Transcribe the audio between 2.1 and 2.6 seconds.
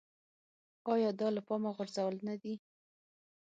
نه دي.